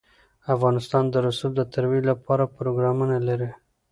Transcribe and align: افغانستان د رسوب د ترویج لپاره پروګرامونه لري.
افغانستان 0.55 1.03
د 1.09 1.15
رسوب 1.25 1.51
د 1.57 1.61
ترویج 1.73 2.03
لپاره 2.11 2.51
پروګرامونه 2.57 3.15
لري. 3.27 3.51